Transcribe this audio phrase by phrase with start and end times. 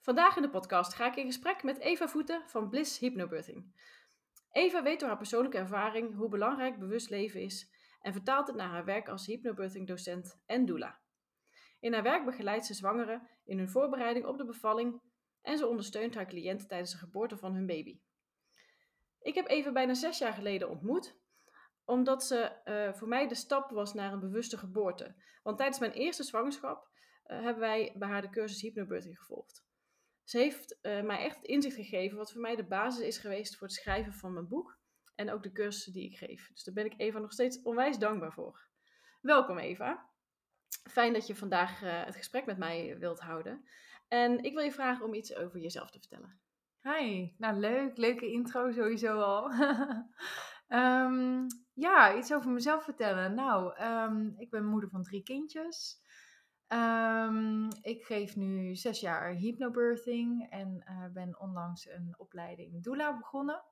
[0.00, 3.74] Vandaag in de podcast ga ik in gesprek met Eva Voeten van Bliss Hypnobirthing.
[4.52, 7.70] Eva weet door haar persoonlijke ervaring hoe belangrijk bewust leven is
[8.00, 11.00] en vertaalt het naar haar werk als hypnobirthing docent en doula.
[11.80, 15.00] In haar werk begeleidt ze zwangeren in hun voorbereiding op de bevalling
[15.42, 18.00] en ze ondersteunt haar cliënten tijdens de geboorte van hun baby.
[19.20, 21.16] Ik heb Eva bijna zes jaar geleden ontmoet,
[21.84, 25.14] omdat ze uh, voor mij de stap was naar een bewuste geboorte.
[25.42, 26.88] Want tijdens mijn eerste zwangerschap
[27.26, 29.68] uh, hebben wij bij haar de cursus hypnobirthing gevolgd.
[30.30, 33.66] Ze heeft uh, mij echt inzicht gegeven wat voor mij de basis is geweest voor
[33.66, 34.78] het schrijven van mijn boek
[35.14, 36.48] en ook de cursussen die ik geef.
[36.52, 38.68] Dus daar ben ik Eva nog steeds onwijs dankbaar voor.
[39.20, 40.08] Welkom Eva.
[40.90, 43.64] Fijn dat je vandaag uh, het gesprek met mij wilt houden.
[44.08, 46.40] En ik wil je vragen om iets over jezelf te vertellen.
[46.82, 49.52] Hi, nou leuk, leuke intro sowieso al.
[50.68, 51.46] um,
[51.86, 53.34] ja, iets over mezelf vertellen.
[53.34, 56.02] Nou, um, ik ben moeder van drie kindjes.
[56.72, 63.62] Um, ik geef nu zes jaar hypnobirthing en uh, ben onlangs een opleiding doula begonnen.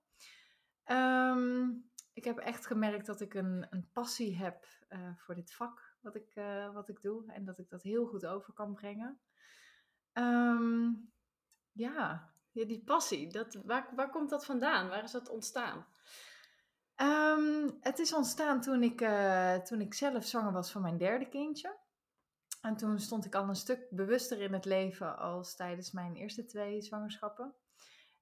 [0.84, 5.96] Um, ik heb echt gemerkt dat ik een, een passie heb uh, voor dit vak,
[6.00, 9.20] wat ik, uh, wat ik doe, en dat ik dat heel goed over kan brengen.
[10.12, 11.12] Um,
[11.72, 12.32] ja.
[12.52, 14.88] die passie, dat, waar, waar komt dat vandaan?
[14.88, 15.86] Waar is dat ontstaan?
[17.80, 18.98] het is ontstaan toen ik,
[19.64, 21.76] toen ik zelf zwanger was van mijn derde kindje.
[22.68, 26.44] En toen stond ik al een stuk bewuster in het leven als tijdens mijn eerste
[26.44, 27.54] twee zwangerschappen.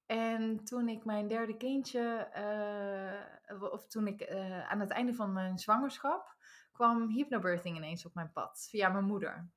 [0.06, 2.28] En toen ik mijn derde kindje,
[3.50, 6.36] uh, of toen ik uh, aan het einde van mijn zwangerschap,
[6.72, 9.50] kwam hypnobirthing ineens op mijn pad, via mijn moeder.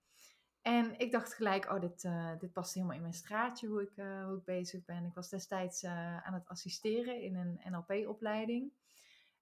[0.62, 3.94] En ik dacht gelijk, oh, dit, uh, dit past helemaal in mijn straatje, hoe ik,
[4.26, 5.06] hoe ik bezig ben.
[5.06, 8.74] Ik was destijds aan het assisteren in een NLP-opleiding.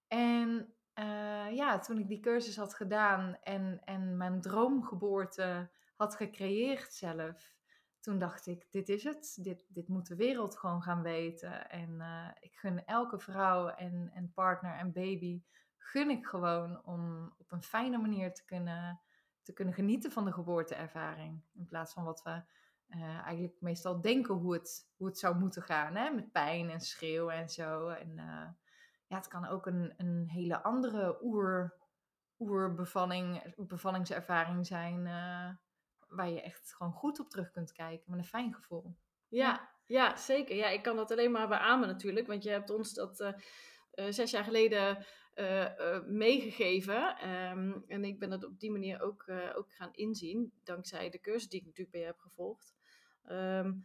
[0.07, 6.93] En uh, ja, toen ik die cursus had gedaan en, en mijn droomgeboorte had gecreëerd
[6.93, 7.55] zelf,
[7.99, 9.37] toen dacht ik, dit is het.
[9.41, 11.69] Dit, dit moet de wereld gewoon gaan weten.
[11.69, 15.43] En uh, ik gun elke vrouw en, en partner en baby,
[15.77, 19.01] gun ik gewoon om op een fijne manier te kunnen,
[19.43, 21.41] te kunnen genieten van de geboorteervaring.
[21.53, 22.41] In plaats van wat we
[22.87, 25.95] uh, eigenlijk meestal denken hoe het, hoe het zou moeten gaan.
[25.95, 26.09] Hè?
[26.09, 27.87] Met pijn en schreeuwen en zo.
[27.87, 28.19] En
[29.07, 31.73] ja, het kan ook een, een hele andere oer,
[32.39, 35.05] oerbevalling, bevallingservaring zijn.
[35.05, 35.49] Uh,
[36.07, 38.95] waar je echt gewoon goed op terug kunt kijken met een fijn gevoel.
[39.27, 40.55] Ja, ja, zeker.
[40.55, 42.27] Ja, ik kan dat alleen maar beamen natuurlijk.
[42.27, 43.33] Want je hebt ons dat uh,
[43.93, 45.05] uh, zes jaar geleden
[46.05, 47.29] meegegeven.
[47.29, 49.25] Um, en ik ben het op die manier ook,
[49.55, 50.51] ook gaan inzien.
[50.63, 52.75] Dankzij de cursus die ik natuurlijk bij je heb gevolgd.
[53.29, 53.83] Um,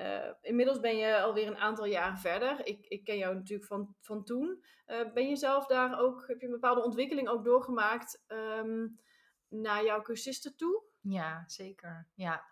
[0.00, 2.66] uh, inmiddels ben je alweer een aantal jaren verder.
[2.66, 4.64] Ik, ik ken jou natuurlijk van, van toen.
[4.86, 9.00] Uh, ben je zelf daar ook, heb je een bepaalde ontwikkeling ook doorgemaakt um,
[9.48, 10.82] naar jouw cursisten toe?
[11.00, 12.08] Ja, zeker.
[12.14, 12.44] Ja.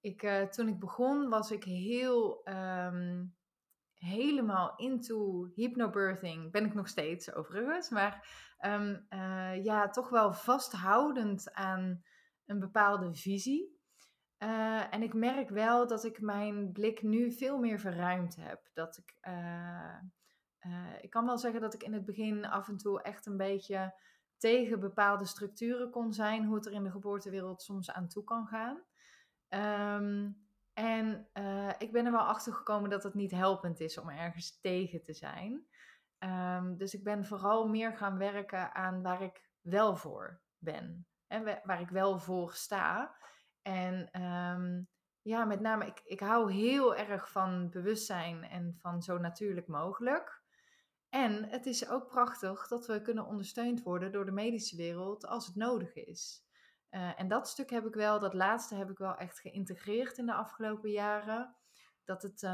[0.00, 3.36] Ik, uh, toen ik begon was ik heel um,
[3.94, 6.50] helemaal into hypnobirthing.
[6.52, 7.88] Ben ik nog steeds overigens.
[7.90, 8.28] Maar
[8.60, 9.06] um,
[9.62, 12.02] ja, toch wel vasthoudend aan
[12.46, 13.79] een bepaalde visie.
[14.42, 18.70] Uh, en ik merk wel dat ik mijn blik nu veel meer verruimd heb.
[18.72, 19.98] Dat ik, uh,
[20.60, 23.36] uh, ik kan wel zeggen dat ik in het begin af en toe echt een
[23.36, 23.94] beetje
[24.36, 28.46] tegen bepaalde structuren kon zijn, hoe het er in de geboortewereld soms aan toe kan
[28.46, 28.82] gaan.
[29.98, 31.28] Um, en
[31.78, 35.14] ik ben er wel achter gekomen dat het niet helpend is om ergens tegen te
[35.14, 35.66] zijn.
[36.18, 41.60] Um, dus ik ben vooral meer gaan werken aan waar ik wel voor ben en
[41.64, 43.16] waar ik wel voor sta.
[43.62, 44.88] En um,
[45.22, 50.42] ja, met name, ik, ik hou heel erg van bewustzijn en van zo natuurlijk mogelijk.
[51.08, 55.46] En het is ook prachtig dat we kunnen ondersteund worden door de medische wereld als
[55.46, 56.44] het nodig is.
[56.88, 60.26] Eh, en dat stuk heb ik wel, dat laatste heb ik wel echt geïntegreerd in
[60.26, 61.54] de afgelopen jaren.
[62.04, 62.50] Dat het, uh,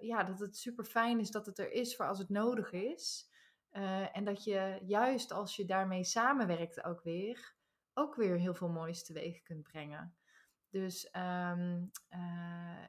[0.00, 3.30] ja, dat het super fijn is dat het er is voor als het nodig is.
[3.72, 7.54] Uh, en dat je juist als je daarmee samenwerkt ook weer,
[7.94, 10.16] ook weer heel veel moois teweeg kunt brengen.
[10.72, 11.90] Dus um,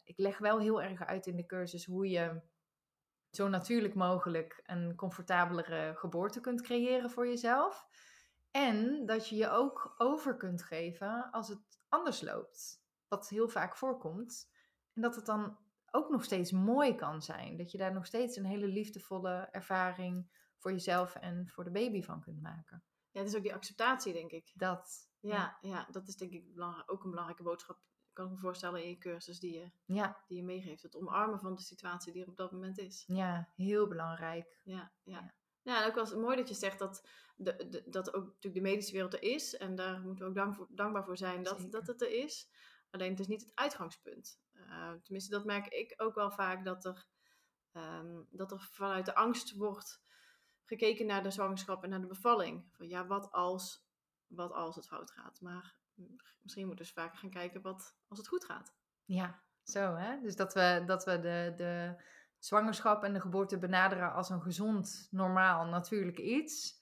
[0.04, 2.42] ik leg wel heel erg uit in de cursus hoe je
[3.30, 7.88] zo natuurlijk mogelijk een comfortabelere geboorte kunt creëren voor jezelf.
[8.52, 12.84] En dat je je ook over kunt geven als het anders loopt.
[13.08, 14.52] Wat heel vaak voorkomt.
[14.94, 15.58] En dat het dan
[15.92, 17.58] ook nog steeds mooi kan zijn.
[17.58, 20.28] Dat je daar nog steeds een hele liefdevolle ervaring
[20.58, 22.84] voor jezelf en voor de baby van kunt maken.
[23.14, 24.52] Ja, het is ook die acceptatie, denk ik.
[24.54, 25.10] Dat.
[25.20, 25.88] Ja, ja.
[25.92, 26.44] dat is denk ik
[26.86, 27.80] ook een belangrijke boodschap.
[28.14, 30.24] Kan ik me voorstellen in je cursus die je, ja.
[30.28, 30.82] die je meegeeft.
[30.84, 33.04] Het omarmen van de situatie die er op dat moment is.
[33.08, 34.60] Ja, heel belangrijk.
[34.64, 35.34] Ja, ja.
[35.62, 35.82] ja.
[35.82, 38.94] en ook wel mooi dat je zegt dat, de, de, dat ook natuurlijk de medische
[38.94, 39.58] wereld er is.
[39.58, 42.50] En daar moeten we ook dank voor, dankbaar voor zijn dat, dat het er is.
[42.90, 44.40] Alleen het is niet het uitgangspunt.
[44.54, 47.08] Uh, tenminste, dat merk ik ook wel vaak dat er,
[47.72, 50.02] um, dat er vanuit de angst wordt
[50.66, 52.66] gekeken naar de zwangerschap en naar de bevalling.
[52.72, 53.88] Van ja, wat als,
[54.28, 55.42] wat als het fout gaat?
[55.42, 55.76] Maar
[56.42, 58.76] misschien moeten we dus vaker gaan kijken wat als het goed gaat.
[59.06, 60.22] Ja, zo hè.
[60.22, 62.04] Dus dat we, dat we de, de
[62.40, 66.82] zwangerschap en de geboorte benaderen als een gezond, normaal, natuurlijk iets.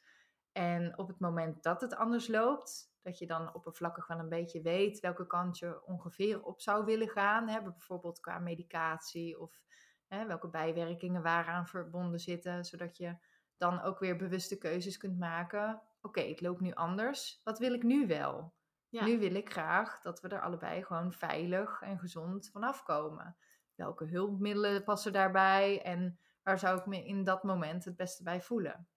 [0.51, 4.61] En op het moment dat het anders loopt, dat je dan oppervlakkig wel een beetje
[4.61, 7.47] weet welke kant je ongeveer op zou willen gaan.
[7.47, 7.61] Hè?
[7.61, 9.63] Bijvoorbeeld qua medicatie of
[10.07, 12.65] hè, welke bijwerkingen waaraan verbonden zitten.
[12.65, 13.15] Zodat je
[13.61, 15.81] dan ook weer bewuste keuzes kunt maken.
[16.01, 17.41] Oké, het loopt nu anders.
[17.43, 18.53] Wat wil ik nu wel?
[18.89, 23.35] Nu wil ik graag dat we er allebei gewoon veilig en gezond vanaf komen.
[23.75, 28.41] Welke hulpmiddelen passen daarbij en waar zou ik me in dat moment het beste bij
[28.41, 28.87] voelen?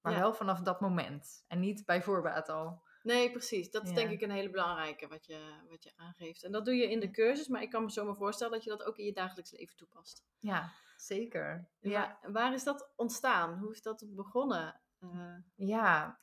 [0.00, 2.82] Maar wel vanaf dat moment en niet bij voorbaat al.
[3.02, 3.70] Nee, precies.
[3.70, 6.42] Dat is denk ik een hele belangrijke wat je, wat je aangeeft.
[6.42, 8.70] En dat doe je in de cursus, maar ik kan me zomaar voorstellen dat je
[8.70, 10.24] dat ook in je dagelijks leven toepast.
[10.38, 11.68] Ja, zeker.
[11.78, 12.18] Ja.
[12.22, 13.58] Waar, is dat ontstaan?
[13.58, 14.80] Hoe is dat begonnen?
[15.00, 15.36] Uh...
[15.54, 16.20] Ja,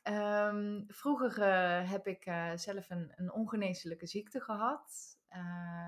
[0.48, 5.16] um, vroeger uh, heb ik uh, zelf een, een ongeneeslijke ziekte gehad.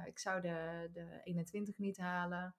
[0.05, 2.55] ik zou de, de 21 niet halen.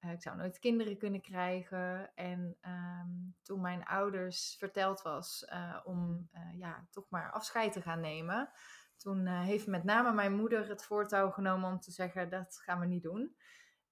[0.00, 2.14] ik zou nooit kinderen kunnen krijgen.
[2.14, 5.44] En um, toen mijn ouders verteld was
[5.84, 8.50] om ja, toch maar afscheid te gaan nemen,
[8.96, 12.86] toen heeft met name mijn moeder het voortouw genomen om te zeggen: dat gaan we
[12.86, 13.36] niet doen.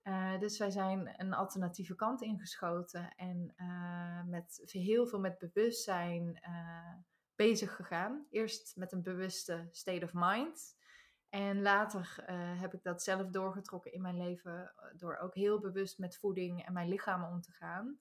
[0.08, 6.40] Uh, dus wij zijn een alternatieve kant ingeschoten en uh, met heel veel met bewustzijn
[6.48, 6.94] uh,
[7.34, 8.26] bezig gegaan.
[8.30, 10.76] Eerst met een bewuste state of mind.
[11.28, 12.24] En later
[12.60, 16.72] heb ik dat zelf doorgetrokken in mijn leven door ook heel bewust met voeding en
[16.72, 17.98] mijn lichaam om te gaan.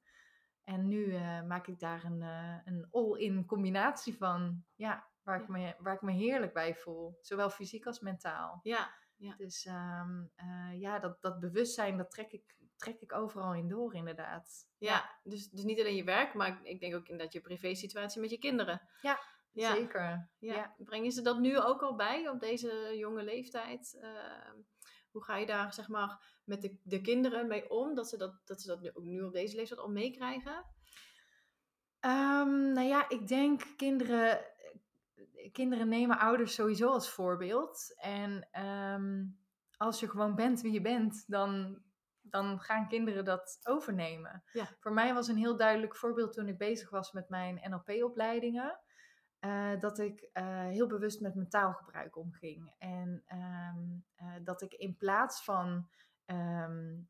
[0.63, 2.21] En nu maak ik daar een,
[2.65, 4.63] een all-in combinatie van.
[4.75, 7.18] Ja, waar, Ik me, waar ik me heerlijk bij voel.
[7.21, 8.59] Zowel fysiek als mentaal.
[8.63, 9.35] Ja, ja.
[9.37, 13.95] Dus um, uh, ja, dat, dat bewustzijn, dat trek ik, trek ik overal in door,
[13.95, 14.67] inderdaad.
[14.77, 18.21] Ja, Dus, dus niet alleen je werk, maar ik denk ook in dat je privé-situatie
[18.21, 18.81] met je kinderen.
[19.01, 19.19] Ja,
[19.51, 19.75] ja.
[19.75, 20.29] zeker.
[20.39, 20.53] Ja.
[20.53, 20.75] ja.
[20.77, 23.97] Brengen ze dat nu ook al bij op deze jonge leeftijd?
[24.01, 24.51] Uh,
[25.11, 27.95] hoe ga je daar, zeg maar, met de, de kinderen mee om?
[27.95, 30.65] Dat ze dat, dat, ze dat nu, ook nu op deze leeftijd al meekrijgen?
[32.01, 34.45] Um, nou ja, ik denk kinderen
[35.51, 37.94] kinderen nemen ouders sowieso als voorbeeld.
[37.97, 39.25] En ehm,
[39.77, 41.81] als je gewoon bent wie je bent, dan,
[42.21, 44.44] dan gaan kinderen dat overnemen.
[44.51, 44.68] Ja.
[44.80, 48.80] Voor mij was een heel duidelijk voorbeeld toen ik bezig was met mijn NLP-opleidingen.
[49.39, 52.75] Uh, dat ik uh, heel bewust met mijn taalgebruik omging.
[52.77, 55.89] En um, uh, dat ik in plaats van
[56.25, 57.09] um,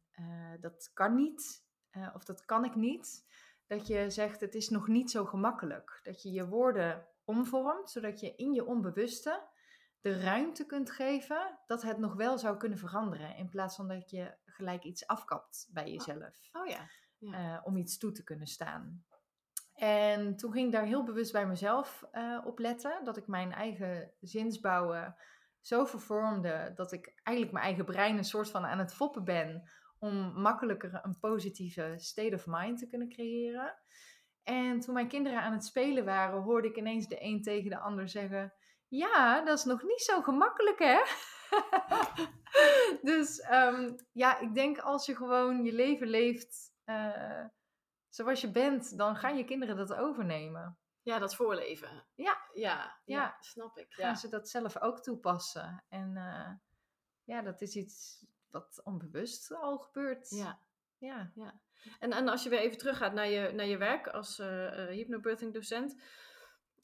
[0.60, 1.66] dat kan niet
[2.14, 3.26] of dat kan ik niet,
[3.68, 6.00] dat je zegt het is nog niet zo gemakkelijk.
[6.04, 9.48] Dat je je woorden omvormt, zodat je in je onbewuste
[10.02, 13.36] de ruimte kunt geven dat het nog wel zou kunnen veranderen.
[13.36, 16.50] In plaats van dat je gelijk iets afkapt bij jezelf.
[16.52, 16.90] Oh, ja.
[17.18, 17.56] ja.
[17.56, 19.06] Uh, om iets toe te kunnen staan.
[19.74, 23.04] En toen ging ik daar heel bewust bij mezelf uh, op letten.
[23.04, 25.16] Dat ik mijn eigen zinsbouwen
[25.62, 29.70] zo vervormde dat ik eigenlijk mijn eigen brein een soort van aan het foppen ben.
[30.00, 33.76] Om makkelijker een positieve state of mind te kunnen creëren.
[34.48, 37.80] En toen mijn kinderen aan het spelen waren, hoorde ik ineens de een tegen de
[37.80, 38.54] ander zeggen:
[38.88, 41.02] Ja, dat is nog niet zo gemakkelijk, hè?
[43.12, 47.46] dus um, ja, ik denk als je gewoon je leven leeft uh,
[48.10, 50.80] zoals je bent, dan gaan je kinderen dat overnemen.
[51.02, 52.08] Ja, dat voorleven.
[52.16, 53.38] Ja, ja, ja, ja.
[53.40, 53.94] snap ik.
[53.94, 55.84] Gaan ze dat zelf ook toepassen?
[55.90, 56.52] En uh,
[57.24, 60.30] ja, dat is iets wat onbewust al gebeurt.
[60.30, 60.62] Ja,
[61.00, 61.32] Ja.
[61.36, 61.60] ja.
[62.00, 65.54] En, en als je weer even teruggaat naar je, naar je werk als uh, hypnobirthing
[65.54, 66.02] docent.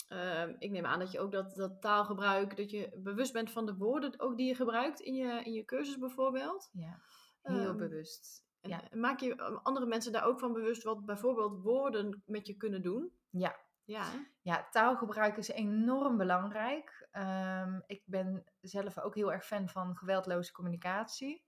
[0.07, 3.65] Ehm, ik neem aan dat je ook dat, dat taalgebruik, dat je bewust bent van
[3.65, 6.69] de woorden ook die je gebruikt in je, in je cursus bijvoorbeeld.
[6.73, 6.99] Ja,
[7.41, 8.45] heel Ehm, bewust.
[8.61, 8.81] En Ja.
[8.91, 13.11] Maak je andere mensen daar ook van bewust wat bijvoorbeeld woorden met je kunnen doen?
[13.29, 13.55] Ja.
[13.85, 14.17] Ja, hè?
[14.41, 17.07] Ja, taalgebruik is enorm belangrijk.
[17.11, 21.43] Ehm, ik ben zelf ook heel erg fan van geweldloze communicatie.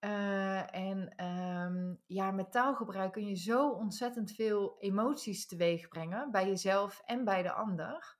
[0.00, 6.46] Eh, en ehm, ja, met taalgebruik kun je zo ontzettend veel emoties teweeg brengen bij
[6.46, 8.16] jezelf en bij de ander.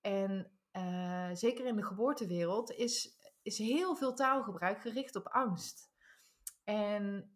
[0.00, 5.90] En eh, zeker in de geboortewereld is, is heel veel taalgebruik gericht op angst.
[6.64, 7.34] En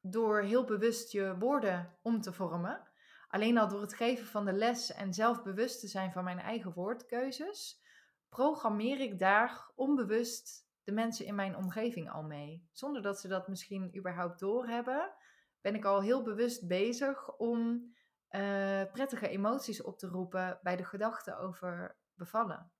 [0.00, 2.90] door heel bewust je woorden om te vormen,
[3.28, 6.38] alleen al door het geven van de les en zelf bewust te zijn van mijn
[6.38, 7.82] eigen woordkeuzes,
[8.28, 12.68] programmeer ik daar onbewust de mensen in mijn omgeving al mee.
[12.72, 15.14] Zonder dat ze dat misschien überhaupt doorhebben,
[15.60, 17.90] ben ik al heel bewust bezig om
[18.28, 22.72] eh, prettige emoties op te roepen bij de gedachte over bevallen.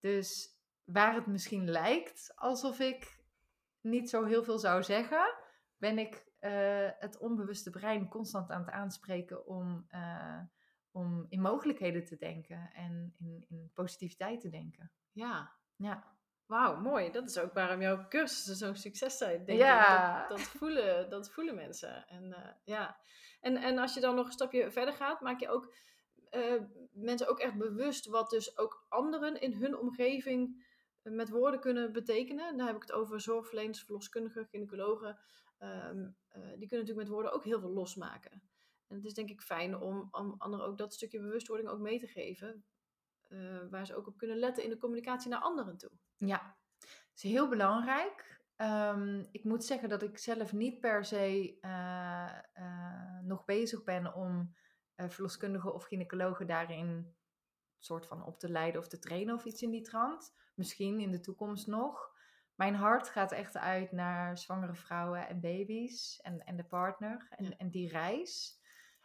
[0.00, 3.24] Dus waar het misschien lijkt alsof ik
[3.80, 5.34] niet zo heel veel zou zeggen,
[5.76, 10.40] ben ik eh, het onbewuste brein constant aan het aanspreken om, eh,
[10.90, 14.90] om in mogelijkheden te denken en in, in positiviteit te denken.
[15.12, 15.60] ja.
[15.76, 16.20] Ja,
[16.52, 17.10] Wauw, mooi.
[17.10, 20.22] Dat is ook waarom jouw cursussen zo'n succes zijn, denk Ja.
[20.22, 20.28] ik.
[20.28, 22.06] Dat, dat, voelen, dat voelen mensen.
[22.08, 22.96] En, eh, ja.
[23.40, 25.74] en, en als je dan nog een stapje verder gaat, maak je ook
[26.32, 30.66] eh, mensen ook echt bewust wat dus ook anderen in hun omgeving
[31.02, 32.56] eh, met woorden kunnen betekenen.
[32.56, 35.18] Daar heb ik het over zorgverleners, verloskundigen, gynaecologen.
[35.58, 38.42] Ehm, eh, die kunnen natuurlijk met woorden ook heel veel losmaken.
[38.88, 41.98] En het is denk ik fijn om, om anderen ook dat stukje bewustwording ook mee
[41.98, 42.64] te geven.
[43.70, 45.90] waar ze ook op kunnen letten in de communicatie naar anderen toe.
[46.26, 46.56] Ja.
[47.14, 48.40] is heel belangrijk.
[48.56, 54.14] Ehm, ik moet zeggen dat ik zelf niet per se eh, eh, nog bezig ben
[54.14, 54.54] om
[54.94, 57.14] eh, verloskundigen of gynaecologen daarin
[57.78, 60.34] soort van op te leiden of te trainen of iets in die trant.
[60.54, 62.10] Misschien in de toekomst nog.
[62.54, 67.44] Mijn hart gaat echt uit naar zwangere vrouwen en baby's en, en de partner en,
[67.44, 67.56] Ja.
[67.56, 68.60] en die reis.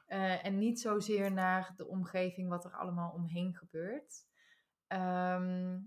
[0.07, 4.25] En niet zozeer naar de omgeving, wat er allemaal omheen gebeurt.
[4.87, 5.79] Ehm,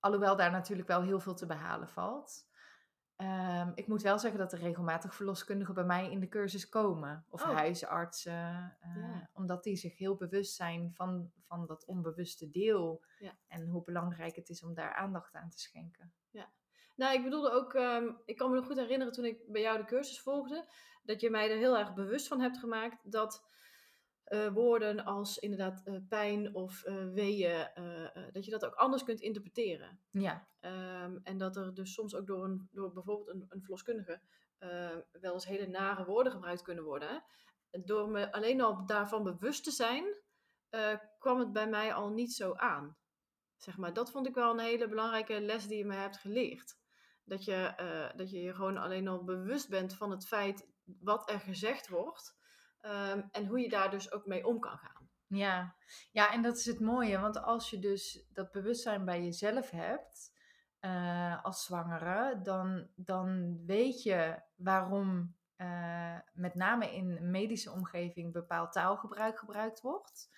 [0.00, 2.48] alhoewel daar natuurlijk wel heel veel te behalen valt.
[3.16, 7.24] Ehm, ik moet wel zeggen dat er regelmatig verloskundigen bij mij in de cursus komen.
[7.28, 7.54] Of Oh.
[7.54, 8.76] huisartsen.
[8.80, 9.28] eh, Ja.
[9.32, 13.04] Omdat die zich heel bewust zijn van, van dat onbewuste deel.
[13.18, 13.32] Ja.
[13.48, 16.12] En hoe belangrijk het is om daar aandacht aan te schenken.
[16.96, 19.78] Nou, ik bedoelde ook, ehm, ik kan me nog goed herinneren toen ik bij jou
[19.78, 20.68] de cursus volgde,
[21.02, 23.44] dat je mij er heel erg bewust van hebt gemaakt dat
[24.30, 27.68] eh, woorden als inderdaad eh, pijn of eh, weeën,
[28.32, 30.00] dat je dat ook anders kunt interpreteren.
[30.10, 34.20] Ja, Ehm, en dat er dus soms ook door, een, door bijvoorbeeld een, een verloskundige
[34.58, 37.24] eh, wel eens hele nare woorden gebruikt kunnen worden.
[37.70, 40.04] Door me alleen al daarvan bewust te zijn,
[41.18, 42.96] kwam het bij mij al niet zo aan.
[43.56, 46.76] Zeg maar, dat vond ik wel een hele belangrijke les die je me hebt geleerd.
[47.24, 47.72] Dat je,
[48.16, 52.39] dat je je gewoon alleen al bewust bent van het feit wat er gezegd wordt.
[52.80, 55.08] Ehm, en hoe je daar dus ook mee om kan gaan.
[55.26, 55.74] ja.
[56.12, 57.18] ja, en dat is het mooie.
[57.18, 60.32] Want als je dus dat bewustzijn bij jezelf hebt,
[60.80, 68.32] eh, als zwangere, dan, dan weet je waarom eh, met name in een medische omgeving
[68.32, 70.30] bepaald taalgebruik gebruikt wordt.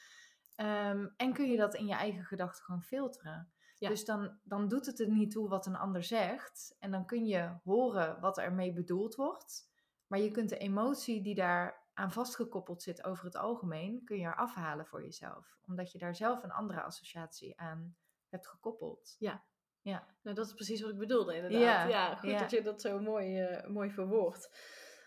[0.55, 3.53] Ehm, en kun je dat in je eigen gedachtegang filteren.
[3.79, 3.89] Ja.
[3.89, 6.77] Dus dan, dan doet het er niet toe wat een ander zegt.
[6.79, 9.71] En dan kun je horen wat er mee bedoeld wordt.
[10.07, 14.25] Maar je kunt de emotie die daar aan vastgekoppeld zit over het algemeen, kun je
[14.25, 15.59] er afhalen voor jezelf.
[15.67, 17.97] Omdat je daar zelf een andere associatie aan
[18.29, 19.17] hebt gekoppeld.
[19.19, 19.45] Ja.
[19.81, 20.07] Ja.
[20.23, 21.61] Nou, dat is precies wat ik bedoelde, inderdaad.
[21.61, 22.39] Ja, Ja, goed ja.
[22.39, 24.51] dat je dat zo mooi, eh, mooi verwoordt.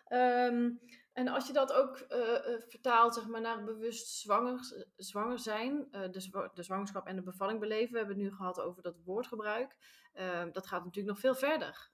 [0.06, 0.72] Ehm,
[1.14, 5.88] en als je dat ook eh, eh, vertaalt zeg maar, naar bewust zwanger, zwanger zijn,
[5.92, 7.92] de, zwa- de zwangerschap en de bevalling beleven.
[7.92, 9.76] We hebben het nu gehad over dat woordgebruik.
[10.14, 11.92] Ehm, dat gaat natuurlijk nog veel verder.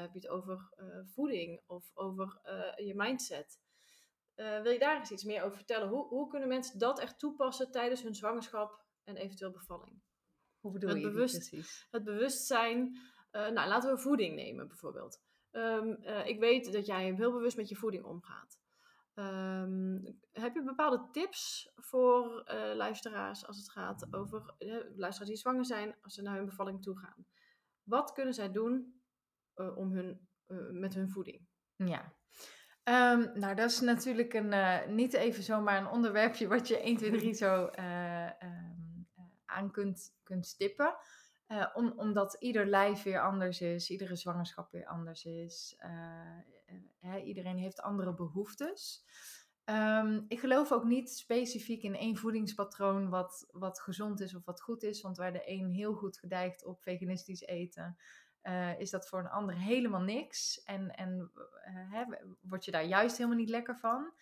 [0.00, 2.40] Heb je het over voeding of over
[2.76, 3.60] je mindset?
[4.34, 5.88] Eh, wil je daar eens iets meer over vertellen?
[5.88, 10.02] Hoe, hoe kunnen mensen dat echt toepassen tijdens hun zwangerschap en eventueel bevalling?
[10.60, 11.86] Hoe bedoel Het je bewust- precies?
[11.90, 12.98] het bewustzijn.
[13.30, 15.20] eh, nou, laten we voeding nemen bijvoorbeeld.
[15.50, 18.60] Ehm, eh, ik weet dat jij heel bewust met je voeding omgaat.
[19.14, 19.98] Ehm,
[20.32, 22.42] heb je bepaalde tips voor
[22.74, 24.54] luisteraars als het gaat over
[24.96, 27.26] luisteraars die zwanger zijn als ze naar hun bevalling toe gaan?
[27.82, 29.02] Wat kunnen zij doen
[29.56, 30.28] om hun,
[30.70, 31.46] met hun voeding?
[31.76, 32.14] Ja.
[32.84, 36.96] Ehm, nou, dat is natuurlijk een, eh, niet even zomaar een onderwerpje wat je 1,
[36.96, 38.32] 2, 3 zo eh, ehm,
[39.14, 40.94] eh, aan kunt, kunt stippen.
[41.74, 45.76] Om, omdat ieder lijf weer anders is, iedere zwangerschap weer anders is.
[47.24, 49.04] Iedereen heeft andere behoeftes.
[49.64, 54.62] Ehm, ik geloof ook niet specifiek in één voedingspatroon wat, wat gezond is of wat
[54.62, 55.00] goed is.
[55.00, 57.96] Want waar de een heel goed gedijgt op veganistisch eten,
[58.42, 60.62] uh, is dat voor een ander helemaal niks.
[60.62, 61.30] En, en
[61.92, 62.00] uh,
[62.40, 64.12] word je daar juist helemaal niet lekker van.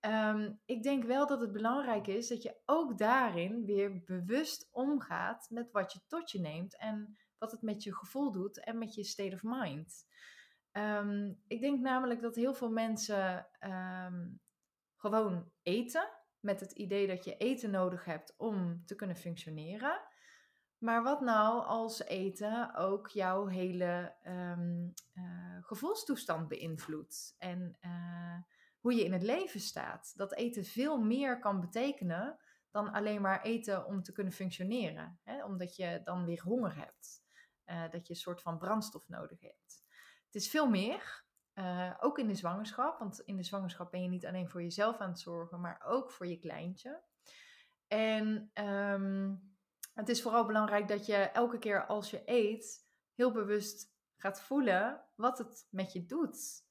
[0.00, 5.46] Um, ik denk wel dat het belangrijk is dat je ook daarin weer bewust omgaat
[5.50, 8.94] met wat je tot je neemt en wat het met je gevoel doet en met
[8.94, 10.06] je state of mind.
[10.72, 14.40] Um, ik denk namelijk dat heel veel mensen um,
[14.96, 16.08] gewoon eten
[16.40, 20.00] met het idee dat je eten nodig hebt om te kunnen functioneren.
[20.84, 24.92] Maar wat nou als eten ook jouw hele um,
[25.60, 28.36] gevoelstoestand beïnvloedt en uh,
[28.78, 30.12] hoe je in het leven staat?
[30.16, 32.38] Dat eten veel meer kan betekenen
[32.70, 35.44] dan alleen maar eten om te kunnen functioneren, hè?
[35.44, 37.24] omdat je dan weer honger hebt,
[37.66, 39.84] uh, dat je een soort van brandstof nodig hebt.
[40.24, 41.22] Het is veel meer.
[42.00, 45.08] Ook in de zwangerschap, want in de zwangerschap ben je niet alleen voor jezelf aan
[45.08, 47.02] het zorgen, maar ook voor je kleintje.
[47.86, 49.53] En um,
[49.94, 55.04] het is vooral belangrijk dat je elke keer als je eet, heel bewust gaat voelen
[55.14, 56.62] wat het met je doet.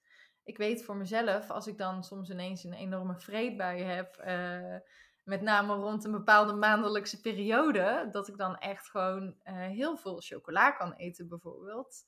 [0.44, 4.78] Ik weet voor mezelf, als ik dan soms ineens een enorme vreedbui heb, uh,
[5.24, 10.22] met name rond een bepaalde maandelijkse periode, dat ik dan echt gewoon uh, heel veel
[10.22, 12.06] chocola kan eten bijvoorbeeld.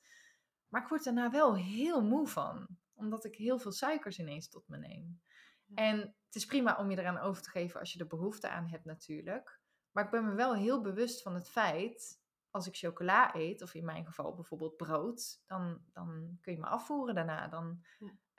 [0.67, 4.67] Maar ik word daarna wel heel moe van, omdat ik heel veel suikers ineens tot
[4.67, 5.21] me neem.
[5.73, 8.67] En het is prima om je eraan over te geven als je er behoefte aan
[8.67, 9.59] hebt natuurlijk.
[9.95, 13.73] Maar ik ben me wel heel bewust van het feit, als ik chocola eet, of
[13.73, 17.47] in mijn geval bijvoorbeeld brood, dan, dan kun je me afvoeren daarna.
[17.47, 17.83] Dan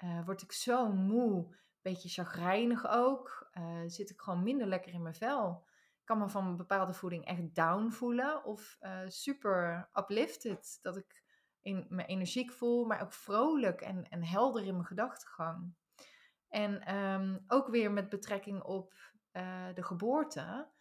[0.04, 3.50] uh, word ik zo moe, beetje chagrijnig ook.
[3.52, 5.66] Uh, zit ik gewoon minder lekker in mijn vel.
[6.00, 10.78] Ik kan me van een bepaalde voeding echt down voelen of uh, super uplifted.
[10.82, 11.24] Dat ik
[11.62, 15.74] in, me energiek voel, maar ook vrolijk en, en helder in mijn gedachtegang.
[16.48, 18.94] En um, ook weer met betrekking op
[19.32, 20.74] uh, de geboorte.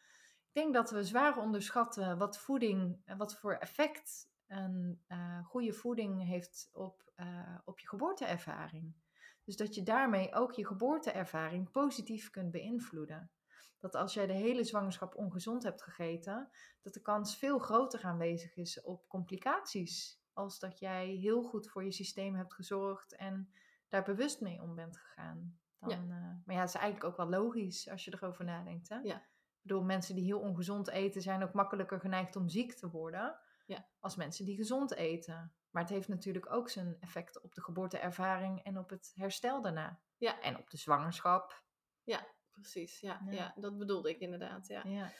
[0.55, 6.23] Ik denk dat we zwaar onderschatten wat voeding, wat voor effect een uh, goede voeding
[6.23, 8.95] heeft op, uh, op je geboorteervaring.
[9.43, 13.31] Dus dat je daarmee ook je geboorteervaring positief kunt beïnvloeden.
[13.79, 16.49] Dat als jij de hele zwangerschap ongezond hebt gegeten,
[16.81, 21.83] dat de kans veel groter aanwezig is op complicaties als dat jij heel goed voor
[21.83, 23.51] je systeem hebt gezorgd en
[23.87, 25.59] daar bewust mee om bent gegaan.
[25.79, 26.15] Dan, ja.
[26.15, 28.89] Uh, maar ja, het is eigenlijk ook wel logisch als je erover nadenkt.
[28.89, 28.97] Hè?
[28.97, 29.25] Ja.
[29.65, 33.87] Bedoel, mensen die heel ongezond eten zijn ook makkelijker geneigd om ziek te worden ja.
[33.99, 35.53] als mensen die gezond eten.
[35.69, 39.99] Maar het heeft natuurlijk ook zijn effecten op de geboorteervaring en op het herstel daarna.
[40.17, 40.41] Ja.
[40.41, 41.63] En op de zwangerschap.
[42.03, 42.99] Ja, precies.
[42.99, 43.31] Ja, ja.
[43.31, 44.67] ja dat bedoelde ik inderdaad.
[44.67, 44.83] Ja.
[44.83, 45.11] ja.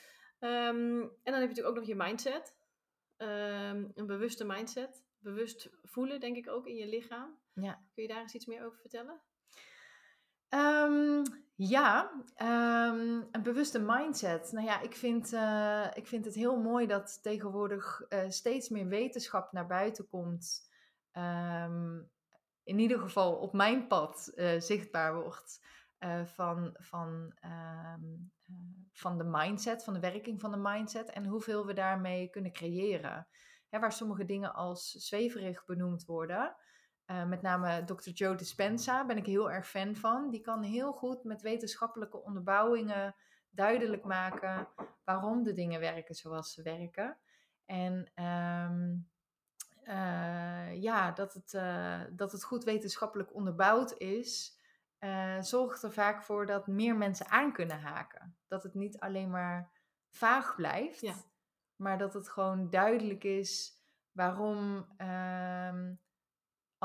[0.70, 2.56] Um, en dan heb je natuurlijk ook nog je mindset.
[3.18, 7.40] Um, een bewuste mindset bewust voelen, denk ik ook in je lichaam.
[7.54, 7.74] Ja.
[7.94, 9.22] Kun je daar eens iets meer over vertellen?
[10.50, 14.52] Um, ja, um, een bewuste mindset.
[14.52, 18.88] Nou ja, ik vind, uh, ik vind het heel mooi dat tegenwoordig uh, steeds meer
[18.88, 20.70] wetenschap naar buiten komt.
[21.14, 22.10] Um,
[22.64, 25.64] in ieder geval op mijn pad uh, zichtbaar wordt.
[26.26, 27.34] van, van,
[28.92, 33.28] van de mindset, van de werking van de mindset en hoeveel we daarmee kunnen creëren
[33.70, 36.56] hè, waar sommige dingen als zweverig benoemd worden.
[37.08, 38.10] Uh, met name Dr.
[38.10, 40.30] Joe Dispenza ben ik heel erg fan van.
[40.30, 43.16] Die kan heel goed met wetenschappelijke onderbouwingen
[43.50, 44.68] duidelijk maken
[45.04, 47.18] waarom de dingen werken zoals ze werken.
[47.66, 49.10] En um,
[49.84, 54.60] uh, ja, dat het, uh, dat het goed wetenschappelijk onderbouwd is,
[55.40, 58.38] zorgt er vaak voor dat meer mensen aan kunnen haken.
[58.48, 59.72] Dat het niet alleen maar
[60.10, 61.02] vaag blijft.
[61.02, 61.16] Ja
[61.76, 63.80] maar dat het gewoon duidelijk is
[64.12, 66.00] waarom, um,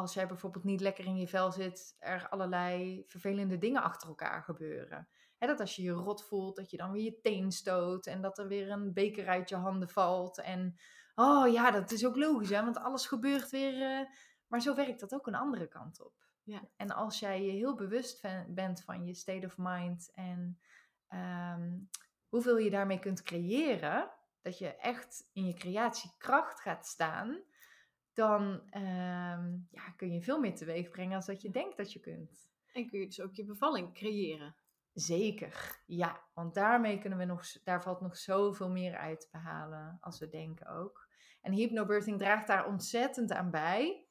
[0.00, 4.42] als jij bijvoorbeeld niet lekker in je vel zit, er allerlei vervelende dingen achter elkaar
[4.42, 5.08] gebeuren.
[5.38, 8.20] He, dat als je je rot voelt, dat je dan weer je teen stoot en
[8.20, 10.40] dat er weer een beker uit je handen valt.
[10.40, 10.76] En
[11.14, 14.00] oh ja, dat is ook logisch, hè, want alles gebeurt weer.
[14.00, 14.08] Uh,
[14.46, 16.14] maar zo werkt dat ook een andere kant op.
[16.42, 16.60] Ja.
[16.76, 20.60] En als jij je heel bewust bent van je state of mind en
[21.08, 21.88] um,
[22.28, 24.10] hoeveel je daarmee kunt creëren,
[24.40, 27.42] dat je echt in je creatiekracht gaat staan,
[28.20, 28.42] dan
[28.74, 32.50] um, ja, kun je veel meer teweeg brengen als dat je denkt dat je kunt.
[32.72, 34.56] En kun je dus ook je bevalling creëren.
[34.92, 36.28] Zeker, ja.
[36.34, 40.28] Want daarmee kunnen we nog, daar valt nog zoveel meer uit te behalen als we
[40.28, 41.08] denken ook.
[41.40, 44.06] En hypnobirthing draagt daar ontzettend aan bij.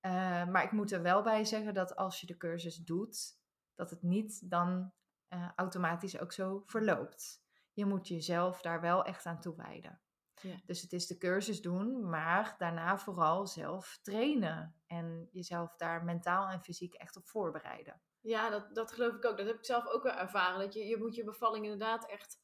[0.00, 0.12] Uh,
[0.46, 3.38] maar ik moet er wel bij zeggen dat als je de cursus doet,
[3.74, 4.92] dat het niet dan
[5.28, 7.44] uh, automatisch ook zo verloopt
[7.76, 10.00] je moet jezelf daar wel echt aan toewijden.
[10.40, 10.54] Ja.
[10.64, 14.74] Dus het is de cursus doen, maar daarna vooral zelf trainen.
[14.86, 18.00] En jezelf daar mentaal en fysiek echt op voorbereiden.
[18.20, 19.36] Ja, dat, dat geloof ik ook.
[19.36, 20.60] Dat heb ik zelf ook wel ervaren.
[20.60, 22.38] Dat je, je moet je bevalling inderdaad echt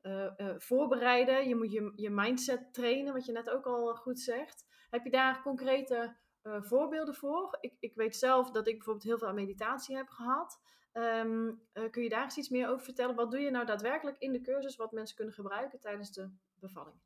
[0.00, 1.48] eh, eh, voorbereiden.
[1.48, 4.66] Je moet je, je mindset trainen, wat je net ook al goed zegt.
[4.90, 7.58] Heb je daar concrete eh, voorbeelden voor?
[7.60, 10.60] Ik, ik weet zelf dat ik bijvoorbeeld heel veel aan meditatie heb gehad.
[10.92, 13.14] Ehm, eh, kun je daar eens iets meer over vertellen?
[13.14, 16.96] Wat doe je nou daadwerkelijk in de cursus wat mensen kunnen gebruiken tijdens de bevalling?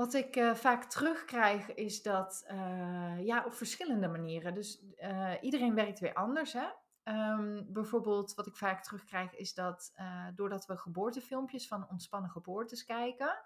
[0.00, 4.54] Wat ik eh, vaak terugkrijg is dat, eh, ja, op verschillende manieren.
[4.54, 6.68] Dus eh, iedereen werkt weer anders, hè.
[7.02, 9.92] Ehm, bijvoorbeeld wat ik vaak terugkrijg is dat
[10.34, 13.38] doordat we geboortefilmpjes van ontspannen geboortes kijken,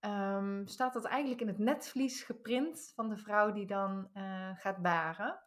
[0.00, 4.10] ehm, staat dat eigenlijk in het netvlies geprint van de vrouw die dan
[4.54, 5.40] gaat baren.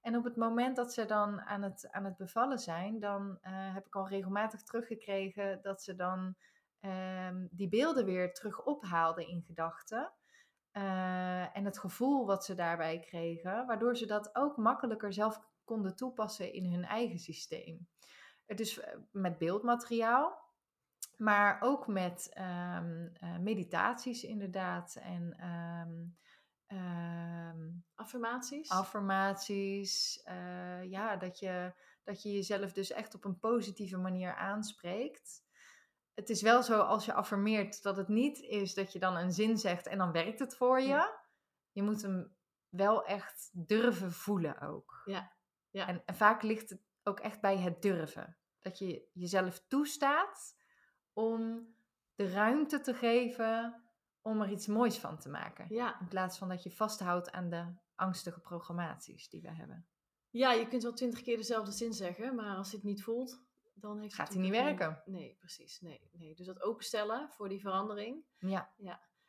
[0.00, 3.86] En op het moment dat ze dan aan het, aan het bevallen zijn, dan heb
[3.86, 6.36] ik al regelmatig teruggekregen dat ze dan
[6.80, 10.12] ehm, die beelden weer terug ophaalden in gedachten.
[10.70, 15.96] Eh, en het gevoel wat ze daarbij kregen, waardoor ze dat ook makkelijker zelf konden
[15.96, 17.88] toepassen in hun eigen systeem.
[18.46, 20.48] Dus met beeldmateriaal,
[21.16, 26.08] maar ook met ehm, eh, meditaties inderdaad en ehm,
[27.94, 28.68] Affirmaties?
[28.68, 30.22] affirmaties.
[30.82, 31.72] ja, dat je,
[32.04, 35.42] dat je jezelf dus echt op een positieve manier aanspreekt.
[36.14, 39.32] Het is wel zo als je affirmeert dat het niet is dat je dan een
[39.32, 40.86] zin zegt en dan werkt het voor je.
[40.88, 41.20] Ja.
[41.72, 42.36] Je moet hem
[42.68, 45.02] wel echt durven voelen ook.
[45.04, 45.32] Ja,
[45.70, 45.86] ja.
[45.86, 48.36] En, en vaak ligt het ook echt bij het durven.
[48.60, 50.56] Dat je jezelf toestaat
[51.12, 51.68] om
[52.14, 53.82] de ruimte te geven
[54.22, 55.66] om er iets moois van te maken.
[55.68, 56.00] ja.
[56.00, 59.86] In plaats van dat je vasthoudt aan de angstige programmaties die we hebben.
[60.30, 63.42] ja, je kunt wel twintig keer dezelfde zin zeggen, maar als je het niet voelt,
[63.80, 65.02] dan heeft Gaat het hij niet werken.
[65.04, 65.80] Nee, precies.
[65.80, 66.34] Nee, nee.
[66.34, 68.24] Dus dat openstellen voor die verandering.
[68.38, 68.72] Ja,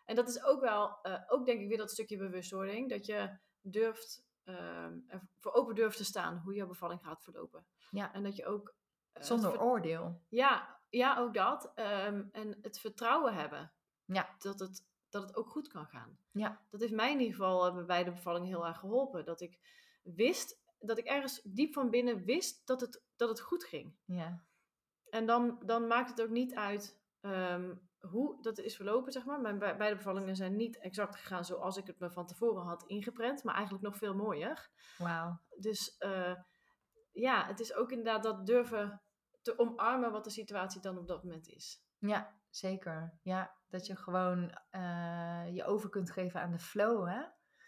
[0.06, 3.38] En dat is ook wel, eh, ook denk ik weer dat stukje bewustwording, dat je
[3.62, 5.00] durft, ehm,
[5.40, 7.66] voor open durft te staan hoe jouw bevalling gaat verlopen.
[7.90, 8.14] Ja.
[8.14, 8.74] En dat je ook...
[9.12, 10.22] eh, zonder oordeel.
[10.30, 11.72] ja, ja, ook dat.
[11.76, 13.72] Ehm, en het vertrouwen hebben
[14.06, 16.18] Ja, dat het, dat het ook goed kan gaan.
[16.32, 19.26] ja, Dat heeft mij in ieder geval eh, bij de bevalling heel erg geholpen.
[19.26, 19.60] Dat ik
[20.04, 23.96] wist, dat ik ergens diep van binnen wist dat het, dat het goed ging.
[24.06, 24.44] ja,
[25.10, 29.42] En dan, dan maakt het ook niet uit ehm, hoe dat is verlopen, zeg maar.
[29.42, 32.84] Mijn be- beide bevallingen zijn niet exact gegaan zoals ik het me van tevoren had
[32.84, 34.70] ingeprent, maar eigenlijk nog veel mooier.
[34.98, 35.40] wauw.
[35.60, 36.36] Dus eh,
[37.12, 39.02] ja, het is ook inderdaad dat durven
[39.42, 41.84] te omarmen wat de situatie dan op dat moment is.
[41.98, 43.20] Ja, zeker.
[43.24, 47.22] Ja, dat je gewoon eh, je over kunt geven aan de flow, hè?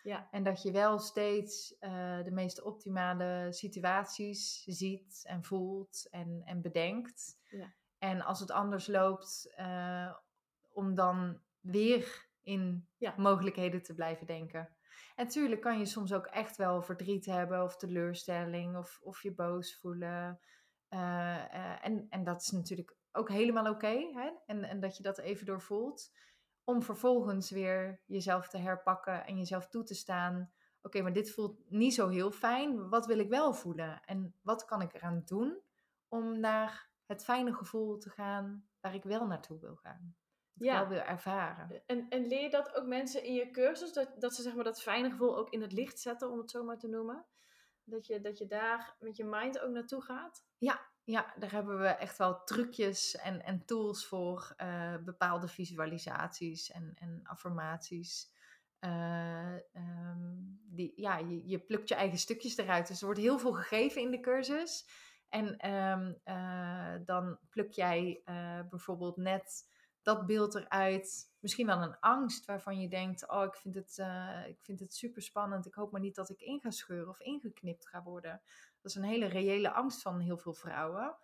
[0.04, 0.28] Ja.
[0.32, 6.62] En dat je wel steeds eh, de meest optimale situaties ziet en voelt en, en
[6.62, 7.40] bedenkt.
[7.50, 7.74] Ja.
[7.98, 10.14] En als het anders loopt, eh,
[10.74, 13.14] om dan weer in Ja.
[13.18, 14.76] mogelijkheden te blijven denken.
[15.16, 19.34] En natuurlijk kan je soms ook echt wel verdriet hebben of teleurstelling of, of je
[19.34, 20.40] boos voelen.
[20.88, 24.10] Eh, en, en dat is natuurlijk ook helemaal oké.
[24.14, 24.32] hè?
[24.46, 26.12] en, en dat je dat even doorvoelt.
[26.64, 30.52] Om vervolgens weer jezelf te herpakken en jezelf toe te staan.
[30.82, 32.90] Oké, maar dit voelt niet zo heel fijn.
[32.90, 34.02] Wat wil ik wel voelen?
[34.06, 35.62] En wat kan ik eraan doen
[36.08, 40.16] om naar het fijne gevoel te gaan waar ik wel naartoe wil gaan?
[40.54, 40.74] Ja.
[40.74, 41.84] ik wel wil ervaren.
[41.86, 44.64] En, en leer je dat ook mensen in je cursus, dat, dat ze zeg maar,
[44.64, 47.26] dat fijne gevoel ook in het licht zetten, om het zo maar te noemen?
[47.84, 50.46] Dat je, dat je daar met je mind ook naartoe gaat?
[50.58, 54.54] Ja, daar hebben we echt wel trucjes en, en tools voor.
[54.58, 58.32] eh, bepaalde visualisaties en, en affirmaties.
[58.80, 62.88] Eh, ehm, die, ja, je, plukt je eigen stukjes eruit.
[62.88, 64.88] Dus er wordt heel veel gegeven in de cursus.
[65.30, 68.22] En ehm, eh, dan pluk jij
[68.70, 71.32] bijvoorbeeld net dat beeld eruit.
[71.40, 73.98] Misschien wel een angst waarvan je denkt: Oh, ik vind het,
[74.48, 75.66] ik vind het super spannend.
[75.66, 78.42] Ik hoop maar niet dat ik in ga scheuren of ingeknipt ga worden.
[78.84, 81.18] Dat is een hele reële angst van heel veel vrouwen.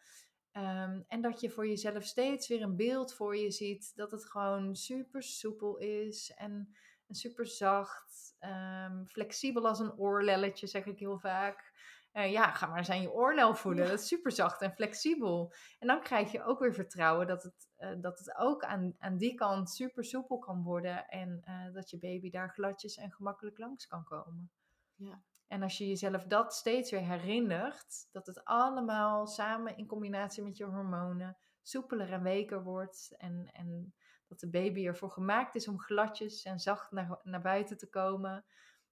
[0.52, 3.96] Ehm, en dat je voor jezelf steeds weer een beeld voor je ziet.
[3.96, 6.76] Dat het gewoon super soepel is en,
[7.08, 8.36] en super zacht.
[8.40, 11.74] ehm, flexibel als een oorlelletje, zeg ik heel vaak.
[12.12, 13.88] Eh, ja, ga maar eens aan je oorlel voelen.
[13.88, 15.54] Dat is super zacht en flexibel.
[15.80, 19.18] En dan krijg je ook weer vertrouwen dat het, eh, dat het ook aan, aan
[19.18, 21.08] die kant super soepel kan worden.
[21.08, 24.52] En eh, dat je baby daar gladjes en gemakkelijk langs kan komen.
[25.00, 25.24] Ja.
[25.48, 30.58] En als je jezelf dat steeds weer herinnert, dat het allemaal samen in combinatie met
[30.58, 33.16] je hormonen soepeler en weker wordt.
[33.18, 33.94] En, en
[34.28, 38.46] dat de baby ervoor gemaakt is om gladjes en zacht naar, naar buiten te komen.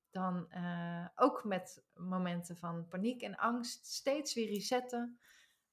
[0.10, 5.20] Dan eh, ook met momenten van paniek en angst steeds weer resetten.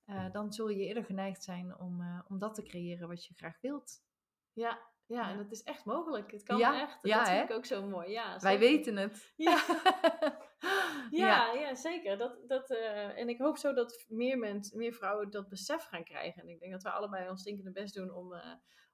[0.05, 3.35] eh, dan zul je eerder geneigd zijn om, eh, om dat te creëren wat je
[3.35, 4.03] graag wilt.
[4.53, 6.33] Ja, Ja, en het is echt mogelijk.
[6.33, 6.99] Het kan Ja, echt.
[7.03, 7.45] ja, dat vind hè?
[7.45, 8.11] ik ook zo mooi.
[8.11, 9.33] Ja, Wij weten het.
[9.37, 9.63] Ja.
[11.11, 11.53] Ja.
[11.53, 12.19] Ja, zeker.
[12.19, 16.05] Dat, dat, eh, en ik hoop zo dat meer, mensen, meer vrouwen dat besef gaan
[16.05, 16.43] krijgen.
[16.43, 18.53] En ik denk dat we allebei ons stinkende best doen om, eh,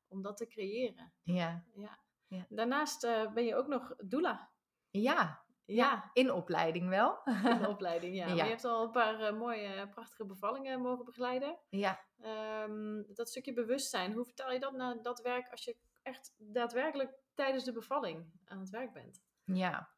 [0.09, 1.13] om dat te creëren.
[1.23, 1.65] Ja.
[1.75, 1.99] Ja.
[2.27, 2.47] Ja.
[2.49, 4.51] Daarnaast eh, ben je ook nog doula.
[4.91, 7.19] Ja, Ja, in opleiding wel.
[7.45, 8.17] in opleiding.
[8.17, 8.27] Ja.
[8.27, 8.35] Ja.
[8.35, 11.59] Maar je hebt al een paar mooie, prachtige bevallingen mogen begeleiden.
[11.69, 16.35] ja, Ehm, dat stukje bewustzijn, hoe vertaal je dat naar dat werk als je echt
[16.39, 19.23] daadwerkelijk tijdens de bevalling aan het werk bent?
[19.45, 19.89] ja.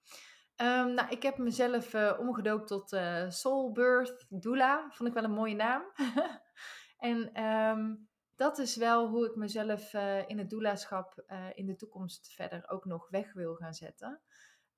[0.57, 4.91] Ehm, nou, ik heb mezelf eh, omgedoopt tot eh Soul Birth Doula.
[4.91, 5.83] Vond ik wel een mooie naam.
[6.99, 7.95] en ehm,
[8.37, 12.85] dat is wel hoe ik mezelf eh, in het doulaschap in de toekomst verder ook
[12.85, 14.21] nog weg wil gaan zetten.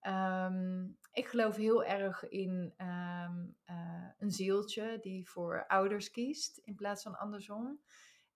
[0.01, 2.75] Ehm, ik geloof heel erg in
[4.19, 7.81] een zieltje die voor ouders kiest in plaats van andersom.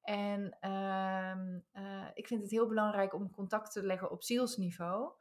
[0.08, 5.12] En ehm, eh, ik vind het heel belangrijk om contact te leggen op zielsniveau.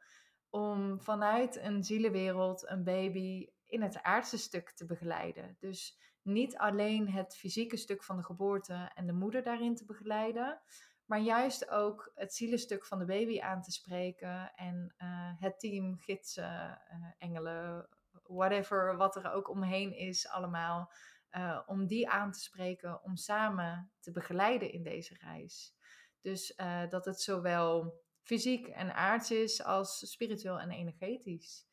[0.50, 5.56] Om vanuit een zielenwereld een baby in het aardse stuk te begeleiden.
[5.58, 10.60] Dus niet alleen het fysieke stuk van de geboorte en de moeder daarin te begeleiden.
[11.04, 14.52] Maar juist ook het zielenstuk van de baby aan te spreken.
[14.54, 17.88] En eh, het team, gidsen, eh, engelen,
[18.22, 20.90] whatever, wat er ook omheen is allemaal.
[21.30, 25.74] Eh, om die aan te spreken, om samen te begeleiden in deze reis.
[26.20, 31.66] Dus eh, dat het zowel fysiek en aards is als spiritueel en energetisch.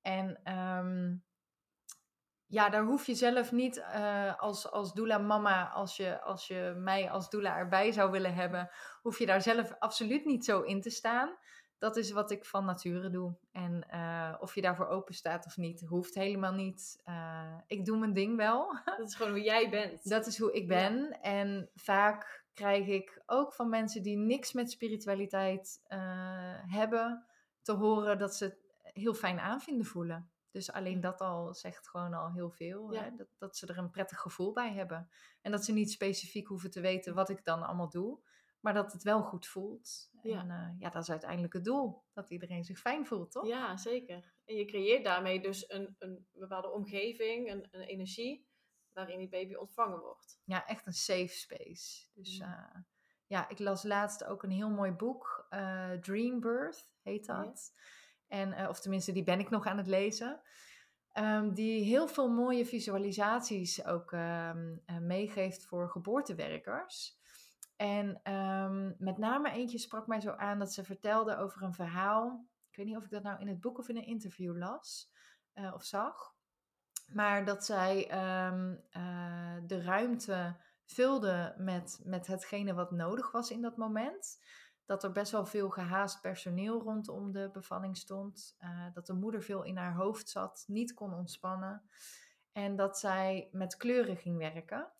[0.00, 1.16] En ehm,
[2.46, 6.74] ja, daar hoef je zelf niet eh, als, als doula mama, als je, als je
[6.76, 8.70] mij als doula erbij zou willen hebben,
[9.02, 11.36] hoef je daar zelf absoluut niet zo in te staan.
[11.78, 13.34] Dat is wat ik van nature doe.
[13.52, 17.00] En eh, of je daarvoor open staat of niet, hoeft helemaal niet.
[17.04, 18.78] Eh, ik doe mijn ding wel.
[18.98, 20.08] Dat is gewoon hoe jij bent.
[20.08, 21.20] Dat is hoe ik ben.
[21.20, 25.98] En vaak krijg ik ook van mensen die niks met spiritualiteit eh,
[26.66, 27.26] hebben,
[27.62, 30.30] te horen dat ze het heel fijn aanvinden voelen.
[30.50, 32.92] Dus alleen dat al zegt gewoon al heel veel.
[32.92, 33.02] Ja.
[33.02, 33.14] Hè?
[33.16, 35.08] Dat, dat ze er een prettig gevoel bij hebben.
[35.42, 38.18] En dat ze niet specifiek hoeven te weten wat ik dan allemaal doe.
[38.68, 40.10] Maar dat het wel goed voelt.
[40.22, 40.40] Ja.
[40.40, 42.04] En eh, ja, dat is uiteindelijk het doel.
[42.12, 43.46] Dat iedereen zich fijn voelt, toch?
[43.46, 44.32] Ja, zeker.
[44.44, 48.46] En je creëert daarmee dus een, een bepaalde omgeving, een, een energie,
[48.92, 50.40] waarin die baby ontvangen wordt.
[50.44, 52.06] ja, echt een safe space.
[52.14, 52.46] Dus Ja.
[52.46, 52.84] ja.
[53.26, 55.46] ja, ik las laatst ook een heel mooi boek.
[55.48, 57.42] eh, Dream Birth heet Ja.
[57.44, 57.72] dat.
[58.26, 60.40] En, eh, of tenminste, die ben ik nog aan het lezen.
[61.12, 67.16] Ehm, die heel veel mooie visualisaties ook ehm, eh, meegeeft voor geboortewerkers.
[67.78, 72.46] En ehm, met name eentje sprak mij zo aan dat ze vertelde over een verhaal.
[72.70, 75.12] Ik weet niet of ik dat nou in het boek of in een interview las
[75.52, 76.34] eh, of zag.
[77.12, 83.62] Maar dat zij ehm, eh, de ruimte vulde met, met hetgene wat nodig was in
[83.62, 84.44] dat moment.
[84.84, 88.54] Dat er best wel veel gehaast personeel rondom de bevalling stond.
[88.58, 91.82] eh, dat de moeder veel in haar hoofd zat, niet kon ontspannen.
[92.52, 94.92] En dat zij met kleuren ging werken.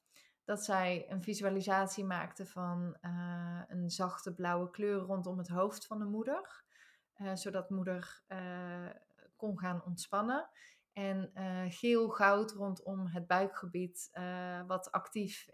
[0.48, 5.98] Dat zij een visualisatie maakte van eh, een zachte blauwe kleur rondom het hoofd van
[5.98, 6.64] de moeder.
[7.12, 8.86] eh, zodat moeder eh,
[9.36, 10.48] kon gaan ontspannen.
[10.92, 14.10] En eh, geel-goud rondom het buikgebied,
[14.66, 15.48] wat actief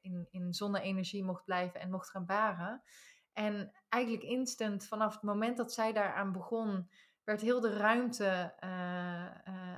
[0.00, 2.82] in, in zonne-energie mocht blijven en mocht gaan baren.
[3.32, 6.90] En eigenlijk instant, vanaf het moment dat zij daaraan begon,
[7.24, 8.54] werd heel de ruimte,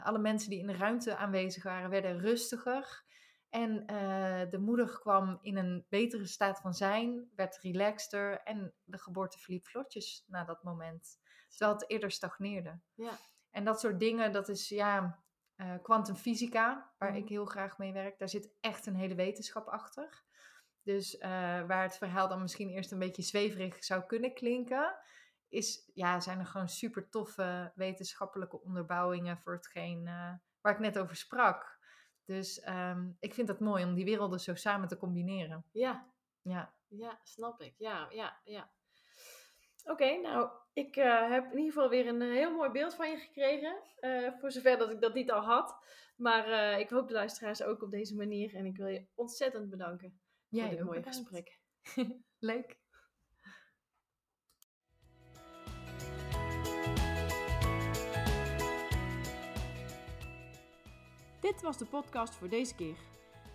[0.02, 3.04] alle mensen die in de ruimte aanwezig waren, werden rustiger.
[3.52, 8.98] En eh, de moeder kwam in een betere staat van zijn, werd relaxter en de
[8.98, 11.20] geboorte verliep vlotjes na dat moment.
[11.48, 12.80] Terwijl het eerder stagneerde.
[12.94, 13.10] Ja.
[13.50, 15.22] En dat soort dingen, dat is ja,
[15.56, 17.18] eh kwantumfysica, waar Mhm.
[17.18, 18.18] ik heel graag mee werk.
[18.18, 20.22] Daar zit echt een hele wetenschap achter.
[20.82, 21.30] Dus eh,
[21.66, 24.94] waar het verhaal dan misschien eerst een beetje zweverig zou kunnen klinken,
[25.48, 30.04] is, ja, zijn er gewoon super toffe wetenschappelijke onderbouwingen voor hetgeen
[30.60, 31.71] waar ik net over sprak.
[32.24, 35.64] Dus ehm, ik vind het mooi om die werelden zo samen te combineren.
[35.72, 37.74] Ja, Ja, ja, snap ik.
[37.78, 38.70] Ja, ja, ja.
[39.84, 43.10] Oké, nou, ik eh, heb in ieder geval weer een eh, heel mooi beeld van
[43.10, 43.82] je gekregen.
[44.00, 45.76] eh, voor zover dat ik dat niet al had.
[46.16, 48.54] Maar ik hoop de luisteraars ook op deze manier.
[48.54, 51.16] En ik wil je ontzettend bedanken voor dit mooie bedankt.
[51.18, 51.60] gesprek.
[52.38, 52.80] leuk.
[61.42, 62.96] Dit was de podcast voor deze keer.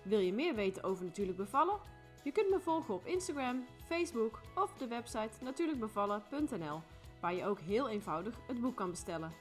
[0.02, 1.80] Wil je meer weten over Natuurlijk Bevallen?
[2.23, 6.82] Je kunt me volgen op Instagram, Facebook of de website natuurlijkbevallen.nl,
[7.21, 9.34] waar je ook heel eenvoudig het boek kan bestellen.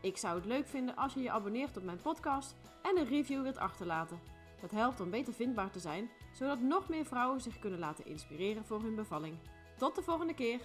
[0.00, 3.42] Ik zou het leuk vinden als je je abonneert op mijn podcast en een review
[3.42, 4.20] wilt achterlaten.
[4.60, 8.64] Dat helpt om beter vindbaar te zijn, zodat nog meer vrouwen zich kunnen laten inspireren
[8.64, 9.36] voor hun bevalling.
[9.76, 10.60] Tot de volgende keer!